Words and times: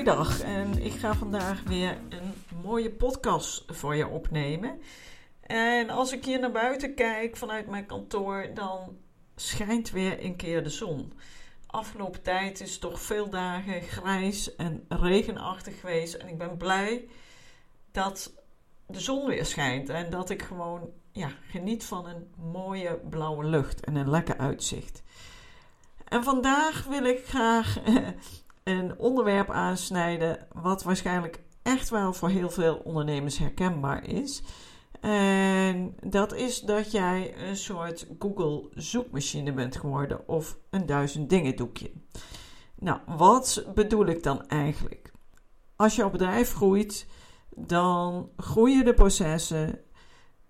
Vrijdag 0.00 0.40
en 0.40 0.82
ik 0.82 0.92
ga 0.92 1.14
vandaag 1.14 1.62
weer 1.62 1.98
een 2.08 2.34
mooie 2.62 2.90
podcast 2.90 3.64
voor 3.66 3.94
je 3.96 4.06
opnemen. 4.06 4.80
En 5.40 5.90
als 5.90 6.12
ik 6.12 6.24
hier 6.24 6.40
naar 6.40 6.50
buiten 6.50 6.94
kijk 6.94 7.36
vanuit 7.36 7.66
mijn 7.66 7.86
kantoor, 7.86 8.50
dan 8.54 8.96
schijnt 9.36 9.90
weer 9.90 10.24
een 10.24 10.36
keer 10.36 10.62
de 10.62 10.70
zon. 10.70 11.12
Afgelopen 11.66 12.22
tijd 12.22 12.60
is 12.60 12.78
toch 12.78 13.00
veel 13.00 13.30
dagen 13.30 13.82
grijs 13.82 14.56
en 14.56 14.84
regenachtig 14.88 15.80
geweest. 15.80 16.14
En 16.14 16.28
ik 16.28 16.38
ben 16.38 16.56
blij 16.56 17.08
dat 17.92 18.32
de 18.86 19.00
zon 19.00 19.26
weer 19.26 19.46
schijnt 19.46 19.88
en 19.88 20.10
dat 20.10 20.30
ik 20.30 20.42
gewoon 20.42 20.90
ja, 21.12 21.30
geniet 21.50 21.84
van 21.84 22.06
een 22.06 22.34
mooie 22.52 23.00
blauwe 23.10 23.44
lucht 23.44 23.84
en 23.84 23.94
een 23.94 24.10
lekker 24.10 24.38
uitzicht. 24.38 25.02
En 26.08 26.24
vandaag 26.24 26.84
wil 26.84 27.04
ik 27.04 27.26
graag 27.26 27.76
een 28.64 28.98
onderwerp 28.98 29.50
aansnijden 29.50 30.46
wat 30.52 30.82
waarschijnlijk 30.82 31.40
echt 31.62 31.88
wel 31.88 32.12
voor 32.12 32.28
heel 32.28 32.50
veel 32.50 32.76
ondernemers 32.76 33.38
herkenbaar 33.38 34.04
is. 34.08 34.42
En 35.00 35.96
dat 36.06 36.34
is 36.34 36.60
dat 36.60 36.90
jij 36.90 37.34
een 37.48 37.56
soort 37.56 38.06
Google 38.18 38.68
zoekmachine 38.74 39.52
bent 39.52 39.76
geworden 39.76 40.28
of 40.28 40.58
een 40.70 40.86
duizend 40.86 41.30
dingen 41.30 41.56
doekje. 41.56 41.90
Nou, 42.74 43.00
wat 43.06 43.64
bedoel 43.74 44.06
ik 44.06 44.22
dan 44.22 44.46
eigenlijk? 44.46 45.12
Als 45.76 45.96
jouw 45.96 46.10
bedrijf 46.10 46.52
groeit, 46.52 47.06
dan 47.56 48.30
groeien 48.36 48.84
de 48.84 48.94
processen, 48.94 49.80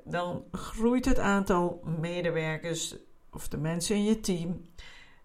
dan 0.05 0.45
groeit 0.53 1.05
het 1.05 1.19
aantal 1.19 1.81
medewerkers 2.01 2.97
of 3.31 3.49
de 3.49 3.57
mensen 3.57 3.97
in 3.97 4.05
je 4.05 4.21
team. 4.21 4.63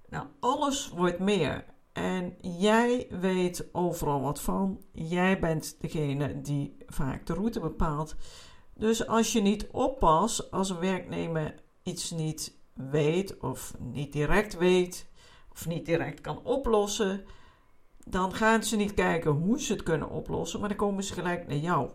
Nou, 0.09 0.27
alles 0.39 0.89
wordt 0.89 1.19
meer. 1.19 1.65
En 1.95 2.37
jij 2.41 3.07
weet 3.09 3.69
overal 3.71 4.21
wat 4.21 4.41
van. 4.41 4.81
Jij 4.91 5.39
bent 5.39 5.75
degene 5.79 6.41
die 6.41 6.77
vaak 6.85 7.25
de 7.25 7.33
route 7.33 7.59
bepaalt. 7.59 8.15
Dus 8.73 9.07
als 9.07 9.33
je 9.33 9.41
niet 9.41 9.67
oppast, 9.71 10.51
als 10.51 10.69
een 10.69 10.79
werknemer 10.79 11.55
iets 11.83 12.11
niet 12.11 12.57
weet 12.73 13.39
of 13.39 13.73
niet 13.79 14.13
direct 14.13 14.57
weet 14.57 15.09
of 15.51 15.67
niet 15.67 15.85
direct 15.85 16.21
kan 16.21 16.43
oplossen, 16.43 17.23
dan 18.05 18.33
gaan 18.33 18.63
ze 18.63 18.75
niet 18.75 18.93
kijken 18.93 19.31
hoe 19.31 19.61
ze 19.61 19.73
het 19.73 19.83
kunnen 19.83 20.09
oplossen, 20.09 20.59
maar 20.59 20.69
dan 20.69 20.77
komen 20.77 21.03
ze 21.03 21.13
gelijk 21.13 21.47
naar 21.47 21.57
jou. 21.57 21.89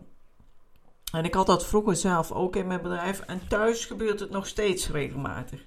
En 1.11 1.23
ik 1.23 1.33
had 1.33 1.45
dat 1.45 1.65
vroeger 1.65 1.95
zelf 1.95 2.31
ook 2.31 2.55
in 2.55 2.67
mijn 2.67 2.81
bedrijf 2.81 3.19
en 3.19 3.47
thuis 3.47 3.85
gebeurt 3.85 4.19
het 4.19 4.29
nog 4.29 4.47
steeds 4.47 4.89
regelmatig. 4.89 5.65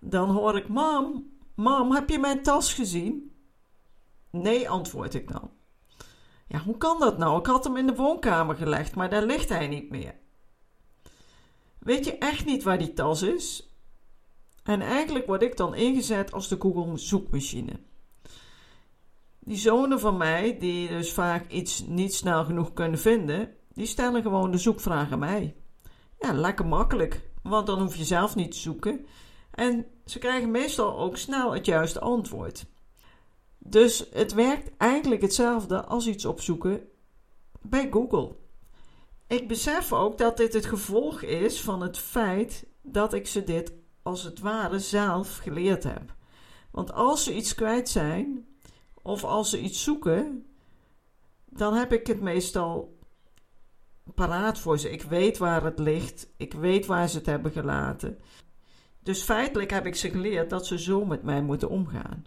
Dan 0.00 0.30
hoor 0.30 0.56
ik: 0.56 0.68
Mam, 0.68 1.37
mam, 1.58 1.92
heb 1.92 2.08
je 2.08 2.18
mijn 2.18 2.42
tas 2.42 2.74
gezien? 2.74 3.36
Nee, 4.30 4.68
antwoord 4.70 5.14
ik 5.14 5.32
dan. 5.32 5.50
Ja, 6.46 6.58
hoe 6.58 6.76
kan 6.76 7.00
dat 7.00 7.18
nou? 7.18 7.38
Ik 7.38 7.46
had 7.46 7.64
hem 7.64 7.76
in 7.76 7.86
de 7.86 7.94
woonkamer 7.94 8.56
gelegd, 8.56 8.94
maar 8.94 9.10
daar 9.10 9.22
ligt 9.22 9.48
hij 9.48 9.66
niet 9.66 9.90
meer. 9.90 10.14
Weet 11.78 12.04
je 12.04 12.18
echt 12.18 12.44
niet 12.44 12.62
waar 12.62 12.78
die 12.78 12.92
tas 12.92 13.22
is? 13.22 13.72
En 14.62 14.80
eigenlijk 14.80 15.26
word 15.26 15.42
ik 15.42 15.56
dan 15.56 15.74
ingezet 15.74 16.32
als 16.32 16.48
de 16.48 16.56
Google 16.58 16.96
zoekmachine. 16.96 17.80
Die 19.38 19.56
zonen 19.56 20.00
van 20.00 20.16
mij, 20.16 20.58
die 20.58 20.88
dus 20.88 21.12
vaak 21.12 21.50
iets 21.50 21.84
niet 21.86 22.14
snel 22.14 22.44
genoeg 22.44 22.72
kunnen 22.72 22.98
vinden, 22.98 23.54
die 23.72 23.86
stellen 23.86 24.22
gewoon 24.22 24.50
de 24.50 24.58
zoekvraag 24.58 25.12
aan 25.12 25.18
mij. 25.18 25.56
Ja, 26.18 26.32
lekker 26.32 26.66
makkelijk, 26.66 27.30
want 27.42 27.66
dan 27.66 27.80
hoef 27.80 27.96
je 27.96 28.04
zelf 28.04 28.34
niet 28.34 28.50
te 28.50 28.58
zoeken. 28.58 29.06
En 29.50 29.86
ze 30.10 30.18
krijgen 30.18 30.50
meestal 30.50 30.98
ook 30.98 31.16
snel 31.16 31.52
het 31.52 31.66
juiste 31.66 32.00
antwoord. 32.00 32.66
Dus 33.58 34.08
het 34.12 34.32
werkt 34.32 34.70
eigenlijk 34.76 35.22
hetzelfde 35.22 35.84
als 35.84 36.06
iets 36.06 36.24
opzoeken 36.24 36.88
bij 37.60 37.88
Google. 37.90 38.36
Ik 39.26 39.48
besef 39.48 39.92
ook 39.92 40.18
dat 40.18 40.36
dit 40.36 40.52
het 40.52 40.66
gevolg 40.66 41.22
is 41.22 41.60
van 41.60 41.80
het 41.80 41.98
feit 41.98 42.66
dat 42.82 43.12
ik 43.12 43.26
ze 43.26 43.44
dit 43.44 43.72
als 44.02 44.22
het 44.22 44.40
ware 44.40 44.78
zelf 44.78 45.36
geleerd 45.36 45.84
heb. 45.84 46.14
Want 46.70 46.92
als 46.92 47.24
ze 47.24 47.34
iets 47.34 47.54
kwijt 47.54 47.88
zijn 47.88 48.46
of 49.02 49.24
als 49.24 49.50
ze 49.50 49.60
iets 49.60 49.82
zoeken, 49.82 50.46
dan 51.44 51.74
heb 51.74 51.92
ik 51.92 52.06
het 52.06 52.20
meestal 52.20 52.98
paraat 54.14 54.58
voor 54.58 54.78
ze. 54.78 54.90
Ik 54.90 55.02
weet 55.02 55.38
waar 55.38 55.64
het 55.64 55.78
ligt, 55.78 56.28
ik 56.36 56.52
weet 56.52 56.86
waar 56.86 57.08
ze 57.08 57.16
het 57.16 57.26
hebben 57.26 57.52
gelaten. 57.52 58.18
Dus 59.08 59.22
feitelijk 59.22 59.70
heb 59.70 59.86
ik 59.86 59.94
ze 59.94 60.10
geleerd 60.10 60.50
dat 60.50 60.66
ze 60.66 60.78
zo 60.78 61.04
met 61.04 61.22
mij 61.22 61.42
moeten 61.42 61.68
omgaan. 61.68 62.24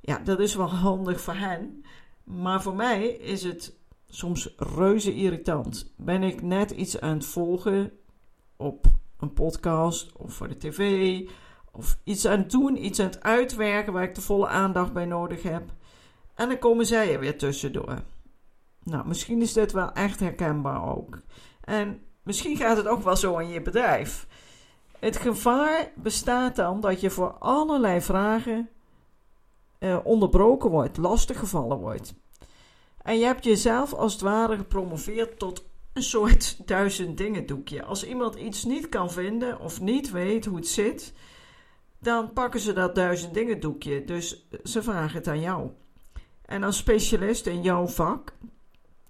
Ja, 0.00 0.18
dat 0.18 0.40
is 0.40 0.54
wel 0.54 0.70
handig 0.88 1.20
voor 1.20 1.34
hen. 1.34 1.84
Maar 2.24 2.62
voor 2.62 2.74
mij 2.74 3.08
is 3.08 3.42
het 3.42 3.76
soms 4.08 4.54
reuze 4.56 5.14
irritant. 5.14 5.94
Ben 5.96 6.22
ik 6.22 6.42
net 6.42 6.70
iets 6.70 7.00
aan 7.00 7.14
het 7.14 7.24
volgen 7.24 7.92
op 8.56 8.86
een 9.18 9.32
podcast 9.32 10.12
of 10.16 10.32
voor 10.32 10.48
de 10.48 10.56
tv. 10.56 11.20
Of 11.72 11.98
iets 12.04 12.26
aan 12.26 12.38
het 12.38 12.50
doen, 12.50 12.84
iets 12.84 13.00
aan 13.00 13.06
het 13.06 13.22
uitwerken 13.22 13.92
waar 13.92 14.02
ik 14.02 14.14
de 14.14 14.20
volle 14.20 14.48
aandacht 14.48 14.92
bij 14.92 15.06
nodig 15.06 15.42
heb. 15.42 15.72
En 16.34 16.48
dan 16.48 16.58
komen 16.58 16.86
zij 16.86 17.12
er 17.12 17.20
weer 17.20 17.38
tussendoor. 17.38 18.02
Nou, 18.82 19.06
misschien 19.06 19.42
is 19.42 19.52
dit 19.52 19.72
wel 19.72 19.92
echt 19.92 20.20
herkenbaar 20.20 20.96
ook. 20.96 21.20
En 21.60 22.02
misschien 22.22 22.56
gaat 22.56 22.76
het 22.76 22.86
ook 22.86 23.02
wel 23.02 23.16
zo 23.16 23.38
in 23.38 23.48
je 23.48 23.62
bedrijf. 23.62 24.26
Het 25.00 25.16
gevaar 25.16 25.92
bestaat 25.94 26.56
dan 26.56 26.80
dat 26.80 27.00
je 27.00 27.10
voor 27.10 27.30
allerlei 27.30 28.00
vragen 28.00 28.68
eh, 29.78 29.98
onderbroken 30.04 30.70
wordt, 30.70 30.96
lastiggevallen 30.96 31.78
wordt. 31.78 32.14
En 33.02 33.18
je 33.18 33.24
hebt 33.24 33.44
jezelf 33.44 33.92
als 33.92 34.12
het 34.12 34.22
ware 34.22 34.56
gepromoveerd 34.56 35.38
tot 35.38 35.64
een 35.92 36.02
soort 36.02 36.56
duizend 36.66 37.18
dingen 37.18 37.46
doekje. 37.46 37.84
Als 37.84 38.06
iemand 38.06 38.34
iets 38.34 38.64
niet 38.64 38.88
kan 38.88 39.10
vinden 39.10 39.60
of 39.60 39.80
niet 39.80 40.10
weet 40.10 40.44
hoe 40.44 40.56
het 40.56 40.68
zit, 40.68 41.12
dan 41.98 42.32
pakken 42.32 42.60
ze 42.60 42.72
dat 42.72 42.94
duizend 42.94 43.34
dingen 43.34 43.60
doekje. 43.60 44.04
Dus 44.04 44.48
ze 44.64 44.82
vragen 44.82 45.16
het 45.16 45.28
aan 45.28 45.40
jou. 45.40 45.70
En 46.44 46.62
als 46.62 46.76
specialist 46.76 47.46
in 47.46 47.62
jouw 47.62 47.86
vak, 47.86 48.32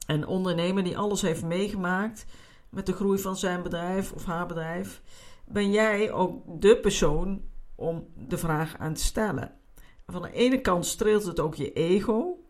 een 0.06 0.26
ondernemer 0.26 0.84
die 0.84 0.98
alles 0.98 1.22
heeft 1.22 1.44
meegemaakt 1.44 2.24
met 2.68 2.86
de 2.86 2.92
groei 2.92 3.18
van 3.18 3.36
zijn 3.36 3.62
bedrijf 3.62 4.12
of 4.12 4.24
haar 4.24 4.46
bedrijf, 4.46 5.02
ben 5.52 5.70
jij 5.70 6.12
ook 6.12 6.60
de 6.60 6.78
persoon 6.80 7.42
om 7.74 8.06
de 8.16 8.38
vraag 8.38 8.78
aan 8.78 8.94
te 8.94 9.04
stellen. 9.04 9.58
Van 10.06 10.22
de 10.22 10.32
ene 10.32 10.60
kant 10.60 10.86
streelt 10.86 11.24
het 11.24 11.40
ook 11.40 11.54
je 11.54 11.72
ego, 11.72 12.44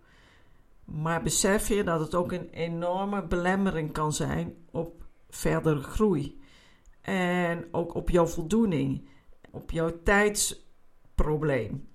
maar 0.85 1.23
besef 1.23 1.69
je 1.69 1.85
dat 1.85 2.01
het 2.01 2.15
ook 2.15 2.33
een 2.33 2.49
enorme 2.51 3.27
belemmering 3.27 3.93
kan 3.93 4.13
zijn 4.13 4.55
op 4.71 5.05
verdere 5.29 5.83
groei. 5.83 6.41
En 7.01 7.69
ook 7.71 7.95
op 7.95 8.11
jouw 8.11 8.27
voldoening, 8.27 9.09
op 9.51 9.71
jouw 9.71 10.03
tijdsprobleem. 10.03 11.89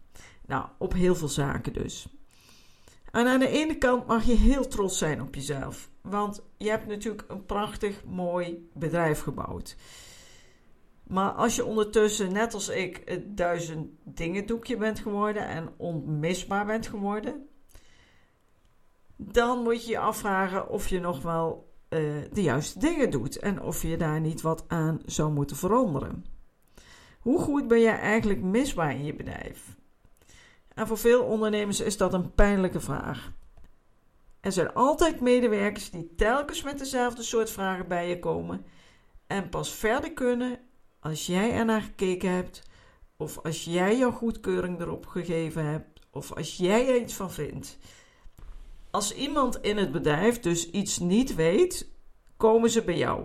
Nou, 0.45 0.65
op 0.77 0.93
heel 0.93 1.15
veel 1.15 1.27
zaken 1.27 1.73
dus. 1.73 2.07
En 3.11 3.27
aan 3.27 3.39
de 3.39 3.47
ene 3.47 3.77
kant 3.77 4.07
mag 4.07 4.23
je 4.23 4.35
heel 4.35 4.67
trots 4.67 4.97
zijn 4.97 5.21
op 5.21 5.35
jezelf. 5.35 5.89
Want 6.01 6.43
je 6.57 6.69
hebt 6.69 6.87
natuurlijk 6.87 7.25
een 7.27 7.45
prachtig 7.45 8.03
mooi 8.05 8.69
bedrijf 8.73 9.21
gebouwd. 9.21 9.75
Maar 11.07 11.31
als 11.31 11.55
je 11.55 11.65
ondertussen, 11.65 12.33
net 12.33 12.53
als 12.53 12.69
ik, 12.69 13.01
het 13.05 13.37
duizend 13.37 13.89
dingen 14.03 14.45
doekje 14.45 14.77
bent 14.77 14.99
geworden 14.99 15.47
en 15.47 15.69
onmisbaar 15.77 16.65
bent 16.65 16.87
geworden, 16.87 17.47
dan 19.15 19.63
moet 19.63 19.85
je 19.85 19.91
je 19.91 19.99
afvragen 19.99 20.69
of 20.69 20.87
je 20.87 20.99
nog 20.99 21.21
wel 21.21 21.73
uh, 21.89 21.99
de 22.31 22.41
juiste 22.41 22.79
dingen 22.79 23.11
doet 23.11 23.37
en 23.37 23.61
of 23.61 23.81
je 23.81 23.97
daar 23.97 24.19
niet 24.19 24.41
wat 24.41 24.63
aan 24.67 24.99
zou 25.05 25.31
moeten 25.31 25.57
veranderen. 25.57 26.25
Hoe 27.19 27.39
goed 27.39 27.67
ben 27.67 27.81
jij 27.81 27.99
eigenlijk 27.99 28.41
misbaar 28.41 28.91
in 28.91 29.05
je 29.05 29.15
bedrijf? 29.15 29.75
En 30.73 30.87
voor 30.87 30.97
veel 30.97 31.23
ondernemers 31.23 31.79
is 31.79 31.97
dat 31.97 32.13
een 32.13 32.33
pijnlijke 32.33 32.79
vraag. 32.79 33.31
Er 34.39 34.51
zijn 34.51 34.73
altijd 34.73 35.21
medewerkers 35.21 35.89
die 35.89 36.13
telkens 36.15 36.63
met 36.63 36.79
dezelfde 36.79 37.23
soort 37.23 37.49
vragen 37.49 37.87
bij 37.87 38.09
je 38.09 38.19
komen 38.19 38.65
en 39.27 39.49
pas 39.49 39.73
verder 39.73 40.13
kunnen 40.13 40.59
als 41.05 41.25
jij 41.25 41.51
er 41.51 41.65
naar 41.65 41.81
gekeken 41.81 42.31
hebt, 42.31 42.61
of 43.17 43.39
als 43.43 43.63
jij 43.63 43.97
jouw 43.97 44.11
goedkeuring 44.11 44.79
erop 44.79 45.05
gegeven 45.05 45.65
hebt, 45.65 45.99
of 46.11 46.33
als 46.33 46.57
jij 46.57 46.87
er 46.87 47.01
iets 47.01 47.13
van 47.13 47.31
vindt. 47.31 47.77
Als 48.91 49.15
iemand 49.15 49.61
in 49.61 49.77
het 49.77 49.91
bedrijf 49.91 50.39
dus 50.39 50.69
iets 50.69 50.99
niet 50.99 51.35
weet, 51.35 51.89
komen 52.37 52.69
ze 52.69 52.83
bij 52.83 52.97
jou. 52.97 53.23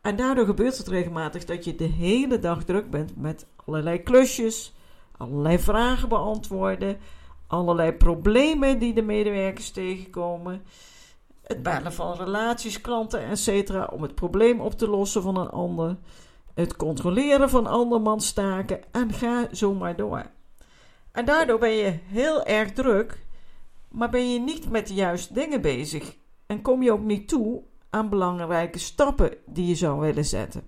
En 0.00 0.16
daardoor 0.16 0.44
gebeurt 0.46 0.78
het 0.78 0.88
regelmatig 0.88 1.44
dat 1.44 1.64
je 1.64 1.74
de 1.74 1.84
hele 1.84 2.38
dag 2.38 2.64
druk 2.64 2.90
bent 2.90 3.16
met 3.16 3.46
allerlei 3.64 4.02
klusjes, 4.02 4.74
allerlei 5.16 5.58
vragen 5.58 6.08
beantwoorden, 6.08 6.98
allerlei 7.46 7.92
problemen 7.92 8.78
die 8.78 8.94
de 8.94 9.02
medewerkers 9.02 9.70
tegenkomen, 9.70 10.62
het 11.42 11.62
bellen 11.62 11.92
van 11.92 12.16
relaties, 12.16 12.80
klanten, 12.80 13.20
etc. 13.24 13.92
om 13.92 14.02
het 14.02 14.14
probleem 14.14 14.60
op 14.60 14.72
te 14.72 14.88
lossen 14.88 15.22
van 15.22 15.36
een 15.36 15.50
ander, 15.50 15.96
het 16.58 16.76
controleren 16.76 17.50
van 17.50 17.66
andermans 17.66 18.32
taken 18.32 18.80
en 18.92 19.12
ga 19.12 19.48
zo 19.52 19.74
maar 19.74 19.96
door. 19.96 20.30
En 21.12 21.24
daardoor 21.24 21.58
ben 21.58 21.70
je 21.70 21.98
heel 22.06 22.44
erg 22.44 22.72
druk, 22.72 23.26
maar 23.88 24.10
ben 24.10 24.32
je 24.32 24.38
niet 24.38 24.70
met 24.70 24.86
de 24.86 24.94
juiste 24.94 25.32
dingen 25.32 25.60
bezig 25.60 26.16
en 26.46 26.62
kom 26.62 26.82
je 26.82 26.92
ook 26.92 27.02
niet 27.02 27.28
toe 27.28 27.62
aan 27.90 28.08
belangrijke 28.08 28.78
stappen 28.78 29.34
die 29.46 29.66
je 29.66 29.74
zou 29.74 30.00
willen 30.00 30.24
zetten. 30.24 30.62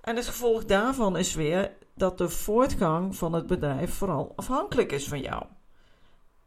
En 0.00 0.16
het 0.16 0.26
gevolg 0.26 0.64
daarvan 0.64 1.16
is 1.16 1.34
weer 1.34 1.72
dat 1.94 2.18
de 2.18 2.28
voortgang 2.28 3.16
van 3.16 3.32
het 3.32 3.46
bedrijf 3.46 3.94
vooral 3.94 4.32
afhankelijk 4.36 4.92
is 4.92 5.08
van 5.08 5.20
jou. 5.20 5.42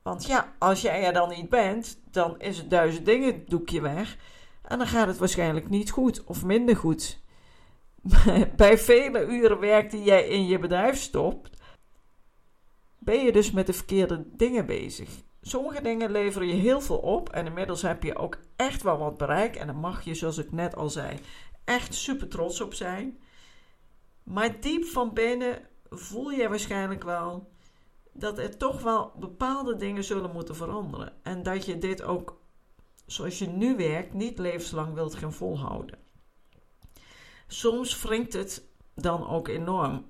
Want 0.02 0.26
ja, 0.26 0.54
als 0.60 0.82
jij 0.82 1.04
er 1.04 1.14
dan 1.14 1.30
niet 1.30 1.50
bent, 1.50 2.00
dan 2.12 2.40
is 2.40 2.58
het 2.58 2.70
duizend 2.70 3.06
dingen 3.06 3.44
doekje 3.46 3.82
weg. 3.82 4.18
En 4.62 4.78
dan 4.78 4.88
gaat 4.88 5.08
het 5.08 5.18
waarschijnlijk 5.18 5.70
niet 5.70 5.92
goed 5.92 6.24
of 6.24 6.46
minder 6.46 6.76
goed. 6.76 7.28
Bij 8.56 8.78
vele 8.78 9.26
uren 9.26 9.60
werk 9.60 9.92
die 9.92 10.04
jij 10.04 10.28
in 10.28 10.46
je 10.46 10.60
bedrijf 10.60 10.98
stopt, 10.98 11.58
ben 12.98 13.24
je 13.24 13.32
dus 13.32 13.52
met 13.52 13.68
de 13.68 13.74
verkeerde 13.74 14.26
dingen 14.36 14.66
bezig. 14.66 15.10
Sommige 15.42 15.82
dingen 15.82 16.12
leveren 16.12 16.48
je 16.48 16.54
heel 16.54 16.82
veel 16.82 16.98
op 16.98 17.30
en 17.30 17.46
inmiddels 17.46 17.82
heb 17.82 18.04
je 18.04 18.16
ook 18.16 18.38
echt 18.56 18.82
wel 18.82 18.98
wat 18.98 19.18
bereikt. 19.18 19.58
En 19.58 19.68
daar 19.68 19.76
mag 19.76 20.04
je, 20.04 20.14
zoals 20.14 20.38
ik 20.38 20.52
net 20.52 20.76
al 20.76 20.90
zei, 20.90 21.20
echt 21.66 21.94
super 21.94 22.28
trots 22.28 22.62
op 22.62 22.74
zijn. 22.74 23.20
Maar 24.24 24.60
diep 24.60 24.86
van 24.86 25.14
binnen 25.14 25.62
voel 25.90 26.30
je 26.30 26.50
waarschijnlijk 26.50 27.04
wel 27.04 27.52
dat 28.14 28.38
er 28.38 28.58
toch 28.58 28.82
wel 28.82 29.12
bepaalde 29.20 29.76
dingen 29.76 30.04
zullen 30.04 30.32
moeten 30.32 30.56
veranderen. 30.56 31.14
En 31.24 31.44
dat 31.44 31.66
je 31.66 31.78
dit 31.78 32.02
ook, 32.02 32.42
zoals 33.06 33.40
je 33.40 33.48
nu 33.48 33.76
werkt, 33.76 34.14
niet 34.14 34.40
levenslang 34.40 34.94
wilt 34.94 35.16
gaan 35.16 35.34
volhouden. 35.34 35.98
Soms 37.52 38.02
wringt 38.02 38.34
het 38.34 38.64
dan 38.96 39.28
ook 39.28 39.48
enorm. 39.48 40.06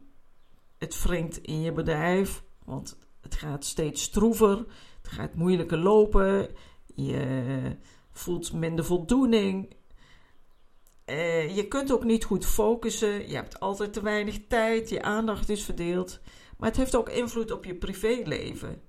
Het 0.77 1.03
wringt 1.03 1.37
in 1.37 1.61
je 1.61 1.71
bedrijf, 1.71 2.43
want 2.65 2.97
het 3.21 3.35
gaat 3.35 3.65
steeds 3.65 4.01
stroever, 4.01 4.65
het 5.01 5.11
gaat 5.11 5.35
moeilijker 5.35 5.77
lopen, 5.77 6.49
je 6.95 7.77
voelt 8.11 8.53
minder 8.53 8.85
voldoening. 8.85 9.75
Uh, 11.05 11.55
je 11.55 11.67
kunt 11.67 11.91
ook 11.91 12.03
niet 12.03 12.23
goed 12.23 12.45
focussen, 12.45 13.29
je 13.29 13.35
hebt 13.35 13.59
altijd 13.59 13.93
te 13.93 14.01
weinig 14.01 14.39
tijd, 14.47 14.89
je 14.89 15.01
aandacht 15.01 15.49
is 15.49 15.63
verdeeld. 15.63 16.19
Maar 16.57 16.69
het 16.69 16.77
heeft 16.77 16.95
ook 16.95 17.09
invloed 17.09 17.51
op 17.51 17.65
je 17.65 17.75
privéleven. 17.75 18.81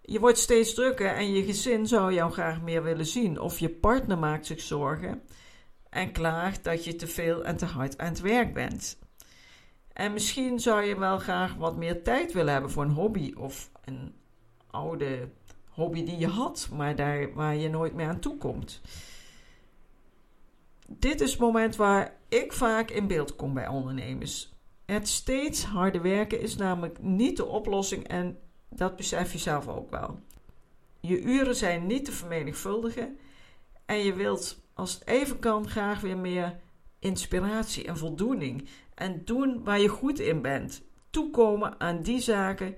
Je 0.00 0.20
wordt 0.20 0.38
steeds 0.38 0.74
drukker 0.74 1.14
en 1.14 1.32
je 1.32 1.44
gezin 1.44 1.86
zou 1.86 2.12
jou 2.12 2.32
graag 2.32 2.62
meer 2.62 2.82
willen 2.82 3.06
zien. 3.06 3.40
Of 3.40 3.58
je 3.58 3.68
partner 3.68 4.18
maakt 4.18 4.46
zich 4.46 4.60
zorgen 4.60 5.22
en 5.92 6.12
klaagt 6.12 6.64
dat 6.64 6.84
je 6.84 6.96
te 6.96 7.06
veel 7.06 7.44
en 7.44 7.56
te 7.56 7.64
hard 7.64 7.98
aan 7.98 8.08
het 8.08 8.20
werk 8.20 8.54
bent. 8.54 8.98
En 9.92 10.12
misschien 10.12 10.60
zou 10.60 10.82
je 10.82 10.98
wel 10.98 11.18
graag 11.18 11.54
wat 11.54 11.76
meer 11.76 12.02
tijd 12.02 12.32
willen 12.32 12.52
hebben 12.52 12.70
voor 12.70 12.82
een 12.82 12.90
hobby 12.90 13.32
of 13.36 13.70
een 13.84 14.14
oude 14.70 15.28
hobby 15.68 16.04
die 16.04 16.18
je 16.18 16.26
had, 16.26 16.68
maar 16.72 16.96
daar 16.96 17.34
waar 17.34 17.56
je 17.56 17.68
nooit 17.68 17.94
meer 17.94 18.08
aan 18.08 18.20
toe 18.20 18.36
komt. 18.36 18.80
Dit 20.88 21.20
is 21.20 21.30
het 21.30 21.40
moment 21.40 21.76
waar 21.76 22.16
ik 22.28 22.52
vaak 22.52 22.90
in 22.90 23.06
beeld 23.06 23.36
kom 23.36 23.54
bij 23.54 23.68
ondernemers. 23.68 24.52
Het 24.84 25.08
steeds 25.08 25.64
harder 25.64 26.02
werken 26.02 26.40
is 26.40 26.56
namelijk 26.56 27.02
niet 27.02 27.36
de 27.36 27.46
oplossing 27.46 28.08
en 28.08 28.38
dat 28.68 28.96
besef 28.96 29.32
je 29.32 29.38
zelf 29.38 29.68
ook 29.68 29.90
wel. 29.90 30.20
Je 31.00 31.20
uren 31.20 31.56
zijn 31.56 31.86
niet 31.86 32.04
te 32.04 32.12
vermenigvuldigen 32.12 33.18
en 33.86 33.98
je 33.98 34.14
wilt, 34.14 34.61
als 34.74 34.94
het 34.94 35.06
even 35.06 35.38
kan, 35.38 35.68
graag 35.68 36.00
weer 36.00 36.16
meer 36.16 36.60
inspiratie 36.98 37.84
en 37.84 37.96
voldoening. 37.96 38.68
En 38.94 39.24
doen 39.24 39.64
waar 39.64 39.80
je 39.80 39.88
goed 39.88 40.18
in 40.18 40.42
bent. 40.42 40.82
Toekomen 41.10 41.80
aan 41.80 42.02
die 42.02 42.20
zaken 42.20 42.76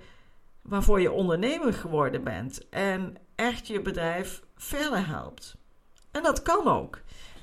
waarvoor 0.63 1.01
je 1.01 1.13
ondernemer 1.13 1.73
geworden 1.73 2.25
bent 2.25 2.69
en 2.69 3.17
echt 3.35 3.67
je 3.67 3.81
bedrijf 3.83 4.43
verder 4.57 5.07
helpt. 5.07 5.57
En 6.11 6.23
dat 6.23 6.43
kan 6.43 6.69
ook. 6.69 7.01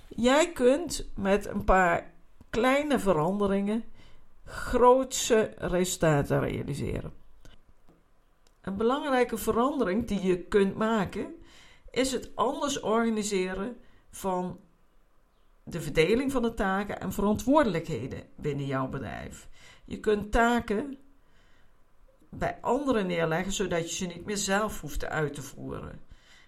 Jij 0.08 0.52
kunt 0.52 1.10
met 1.16 1.48
een 1.48 1.64
paar 1.64 2.14
kleine 2.50 3.00
veranderingen 3.00 3.84
grootse 4.46 5.54
resultaten 5.58 6.40
realiseren. 6.40 7.14
Een 8.62 8.78
belangrijke 8.78 9.38
verandering 9.38 10.08
die 10.08 10.22
je 10.22 10.38
kunt 10.38 10.76
maken 10.76 11.36
is 11.92 12.12
het 12.12 12.32
anders 12.36 12.80
organiseren 12.80 13.78
van 14.12 14.60
de 15.64 15.82
verdeling 15.82 16.32
van 16.32 16.42
de 16.42 16.54
taken 16.54 17.00
en 17.00 17.14
verantwoordelijkheden 17.14 18.24
binnen 18.36 18.66
jouw 18.66 18.88
bedrijf. 18.88 19.50
Je 19.86 20.00
kunt 20.00 20.32
taken 20.32 20.98
bij 22.30 22.58
anderen 22.62 23.08
neerleggen 23.08 23.54
zodat 23.54 23.90
je 23.90 23.96
ze 23.96 24.06
niet 24.06 24.26
meer 24.26 24.38
zelf 24.38 24.82
hoeft 24.82 25.06
uit 25.06 25.34
te 25.34 25.42
voeren. 25.42 26.00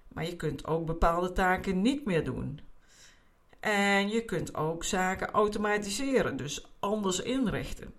Maar 0.07 0.25
je 0.25 0.35
kunt 0.35 0.65
ook 0.65 0.85
bepaalde 0.85 1.31
taken 1.31 1.81
niet 1.81 2.05
meer 2.05 2.23
doen. 2.23 2.59
En 3.59 4.09
je 4.09 4.25
kunt 4.25 4.55
ook 4.55 4.83
zaken 4.83 5.31
automatiseren, 5.31 6.37
dus 6.37 6.67
anders 6.79 7.19
inrichten. 7.19 7.93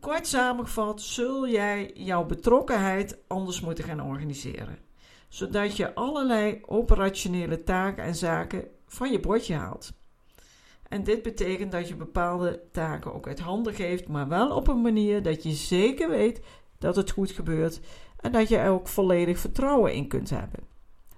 Kort 0.00 0.26
samengevat, 0.26 1.02
zul 1.02 1.48
jij 1.48 1.90
jouw 1.94 2.24
betrokkenheid 2.24 3.18
anders 3.26 3.60
moeten 3.60 3.84
gaan 3.84 4.00
organiseren, 4.00 4.78
zodat 5.28 5.76
je 5.76 5.94
allerlei 5.94 6.62
operationele 6.66 7.62
taken 7.62 8.04
en 8.04 8.14
zaken 8.14 8.68
van 8.86 9.12
je 9.12 9.20
bordje 9.20 9.54
haalt. 9.54 9.92
En 10.88 11.04
dit 11.04 11.22
betekent 11.22 11.72
dat 11.72 11.88
je 11.88 11.96
bepaalde 11.96 12.62
taken 12.72 13.14
ook 13.14 13.26
uit 13.26 13.40
handen 13.40 13.74
geeft, 13.74 14.08
maar 14.08 14.28
wel 14.28 14.56
op 14.56 14.68
een 14.68 14.80
manier 14.80 15.22
dat 15.22 15.42
je 15.42 15.52
zeker 15.52 16.08
weet 16.08 16.40
dat 16.78 16.96
het 16.96 17.10
goed 17.10 17.30
gebeurt 17.30 17.80
en 18.20 18.32
dat 18.32 18.48
je 18.48 18.56
er 18.56 18.70
ook 18.70 18.88
volledig 18.88 19.38
vertrouwen 19.38 19.94
in 19.94 20.08
kunt 20.08 20.30
hebben. 20.30 20.60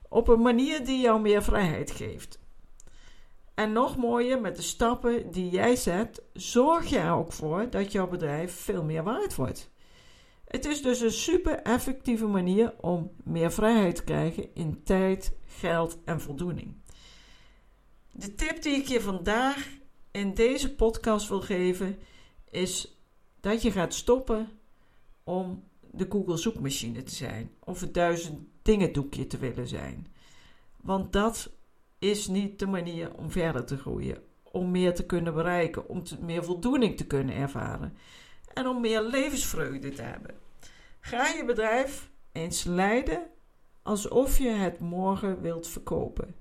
Op 0.09 0.29
een 0.29 0.43
manier 0.43 0.85
die 0.85 1.01
jou 1.01 1.21
meer 1.21 1.43
vrijheid 1.43 1.91
geeft. 1.91 2.39
En 3.55 3.73
nog 3.73 3.97
mooier, 3.97 4.41
met 4.41 4.57
de 4.57 4.63
stappen 4.63 5.31
die 5.31 5.51
jij 5.51 5.77
zet, 5.77 6.23
zorg 6.33 6.89
je 6.89 6.99
er 6.99 7.13
ook 7.13 7.33
voor 7.33 7.71
dat 7.71 7.93
jouw 7.93 8.09
bedrijf 8.09 8.55
veel 8.55 8.85
meer 8.85 9.03
waard 9.03 9.35
wordt. 9.35 9.71
Het 10.49 10.65
is 10.65 10.83
dus 10.83 11.01
een 11.01 11.13
super 11.13 11.63
effectieve 11.63 12.27
manier 12.27 12.75
om 12.81 13.11
meer 13.25 13.53
vrijheid 13.53 13.97
te 13.97 14.05
krijgen 14.05 14.55
in 14.55 14.83
tijd, 14.83 15.33
geld 15.47 15.99
en 16.05 16.21
voldoening. 16.21 16.77
De 18.13 18.35
tip 18.35 18.63
die 18.63 18.73
ik 18.73 18.87
je 18.87 19.01
vandaag 19.01 19.69
in 20.11 20.35
deze 20.35 20.75
podcast 20.75 21.29
wil 21.29 21.41
geven 21.41 21.99
is 22.51 22.99
dat 23.41 23.63
je 23.63 23.71
gaat 23.71 23.95
stoppen 23.95 24.49
om 25.25 25.65
de 25.91 26.07
Google 26.09 26.37
zoekmachine 26.37 27.03
te 27.03 27.15
zijn 27.15 27.51
of 27.61 27.81
het 27.81 27.95
duizend 27.95 28.41
dingen 28.63 28.93
doekje 28.93 29.27
te 29.27 29.39
willen 29.39 29.69
zijn. 29.69 30.07
Want 30.81 31.13
dat 31.13 31.51
is 31.99 32.27
niet 32.29 32.59
de 32.59 32.67
manier 32.67 33.15
om 33.15 33.31
verder 33.31 33.65
te 33.65 33.77
groeien, 33.77 34.23
om 34.43 34.71
meer 34.71 34.95
te 34.95 35.07
kunnen 35.07 35.35
bereiken, 35.35 35.89
om 35.89 36.03
meer 36.21 36.45
voldoening 36.45 36.97
te 36.97 37.07
kunnen 37.07 37.35
ervaren 37.35 37.97
en 38.59 38.67
om 38.67 38.81
meer 38.81 39.03
levensvreugde 39.03 39.91
te 39.91 40.03
hebben. 40.03 40.35
Ga 41.01 41.27
je 41.27 41.45
bedrijf 41.45 42.11
eens 42.33 42.65
leiden 42.65 43.27
alsof 43.83 44.39
je 44.39 44.49
het 44.49 44.79
morgen 44.79 45.41
wilt 45.41 45.69
verkopen. 45.69 46.35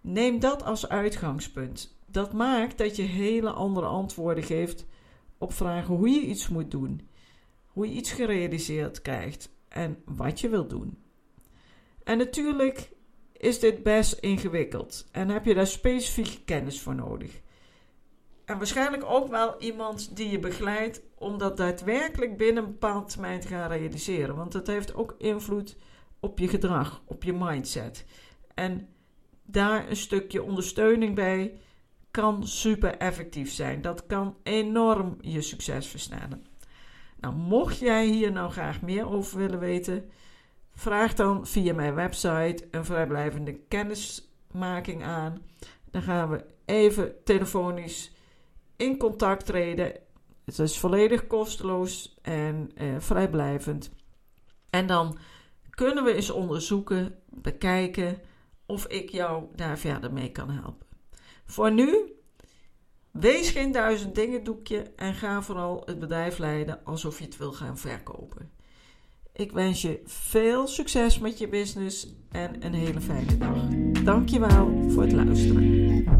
Neem 0.00 0.40
dat 0.40 0.62
als 0.62 0.88
uitgangspunt. 0.88 1.98
Dat 2.06 2.32
maakt 2.32 2.78
dat 2.78 2.96
je 2.96 3.02
hele 3.02 3.50
andere 3.50 3.86
antwoorden 3.86 4.44
geeft 4.44 4.86
op 5.38 5.52
vragen 5.52 5.94
hoe 5.94 6.08
je 6.08 6.20
iets 6.20 6.48
moet 6.48 6.70
doen, 6.70 7.08
hoe 7.66 7.88
je 7.88 7.94
iets 7.94 8.12
gerealiseerd 8.12 9.02
krijgt 9.02 9.50
en 9.68 10.02
wat 10.04 10.40
je 10.40 10.48
wilt 10.48 10.70
doen. 10.70 10.98
En 12.04 12.18
natuurlijk 12.18 12.90
is 13.32 13.58
dit 13.58 13.82
best 13.82 14.12
ingewikkeld 14.12 15.08
en 15.10 15.28
heb 15.28 15.44
je 15.44 15.54
daar 15.54 15.66
specifieke 15.66 16.44
kennis 16.44 16.80
voor 16.80 16.94
nodig. 16.94 17.40
En 18.50 18.58
waarschijnlijk 18.58 19.04
ook 19.04 19.28
wel 19.28 19.60
iemand 19.60 20.16
die 20.16 20.30
je 20.30 20.38
begeleidt 20.38 21.02
om 21.14 21.38
dat 21.38 21.56
daadwerkelijk 21.56 22.36
binnen 22.36 22.64
een 22.64 22.70
bepaald 22.70 23.10
termijn 23.10 23.40
te 23.40 23.48
gaan 23.48 23.70
realiseren. 23.70 24.36
Want 24.36 24.52
dat 24.52 24.66
heeft 24.66 24.94
ook 24.94 25.14
invloed 25.18 25.76
op 26.20 26.38
je 26.38 26.48
gedrag, 26.48 27.02
op 27.04 27.22
je 27.22 27.32
mindset. 27.32 28.04
En 28.54 28.88
daar 29.42 29.88
een 29.88 29.96
stukje 29.96 30.42
ondersteuning 30.42 31.14
bij 31.14 31.58
kan 32.10 32.46
super 32.46 32.96
effectief 32.96 33.52
zijn. 33.52 33.82
Dat 33.82 34.06
kan 34.06 34.36
enorm 34.42 35.16
je 35.20 35.40
succes 35.40 35.86
versnellen. 35.86 36.46
Nou, 37.20 37.34
mocht 37.34 37.78
jij 37.78 38.06
hier 38.06 38.32
nou 38.32 38.50
graag 38.50 38.82
meer 38.82 39.08
over 39.08 39.38
willen 39.38 39.58
weten, 39.58 40.10
vraag 40.74 41.14
dan 41.14 41.46
via 41.46 41.74
mijn 41.74 41.94
website 41.94 42.68
een 42.70 42.84
vrijblijvende 42.84 43.54
kennismaking 43.68 45.04
aan. 45.04 45.42
Dan 45.90 46.02
gaan 46.02 46.30
we 46.30 46.44
even 46.64 47.24
telefonisch 47.24 48.18
in 48.80 48.96
contact 48.96 49.46
treden. 49.46 49.92
Het 50.44 50.58
is 50.58 50.78
volledig 50.78 51.26
kosteloos 51.26 52.18
en 52.22 52.70
eh, 52.74 52.88
vrijblijvend. 52.98 53.90
En 54.70 54.86
dan 54.86 55.18
kunnen 55.70 56.04
we 56.04 56.14
eens 56.14 56.30
onderzoeken, 56.30 57.14
bekijken 57.28 58.18
of 58.66 58.86
ik 58.86 59.10
jou 59.10 59.44
daar 59.54 59.78
verder 59.78 60.12
mee 60.12 60.30
kan 60.30 60.50
helpen. 60.50 60.86
Voor 61.44 61.72
nu, 61.72 62.12
wees 63.10 63.50
geen 63.50 63.72
duizend 63.72 64.14
dingen 64.14 64.44
doekje 64.44 64.92
en 64.96 65.14
ga 65.14 65.42
vooral 65.42 65.82
het 65.84 65.98
bedrijf 65.98 66.38
leiden 66.38 66.84
alsof 66.84 67.18
je 67.18 67.24
het 67.24 67.36
wil 67.36 67.52
gaan 67.52 67.78
verkopen. 67.78 68.50
Ik 69.32 69.52
wens 69.52 69.82
je 69.82 70.00
veel 70.04 70.66
succes 70.66 71.18
met 71.18 71.38
je 71.38 71.48
business 71.48 72.14
en 72.30 72.66
een 72.66 72.74
hele 72.74 73.00
fijne 73.00 73.38
dag. 73.38 73.56
Dankjewel 74.04 74.90
voor 74.90 75.02
het 75.02 75.12
luisteren. 75.12 76.19